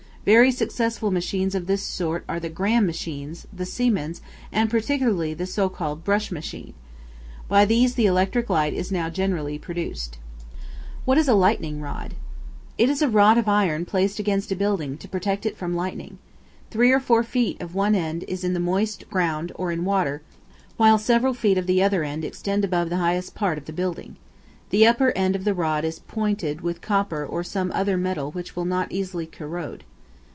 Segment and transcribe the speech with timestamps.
[0.23, 5.47] Very successful machines of this sort are the Gramme machine, the Siemens, and, principally, the
[5.47, 6.75] so called Brush machine.
[7.47, 10.19] By these the electric light is now generally produced.
[11.05, 12.13] What is a Lightning Rod?
[12.77, 16.19] It is a rod of iron placed against a building to protect it from lightning.
[16.69, 20.21] Three or four feet of one end is in the moist ground or in water,
[20.77, 24.17] while several feet of the other end extend above the highest part of the building.
[24.69, 28.55] The upper end of the rod is pointed with copper or some other metal which
[28.55, 29.83] will not easily corrode.